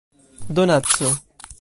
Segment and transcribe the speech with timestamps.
[0.55, 1.13] donaco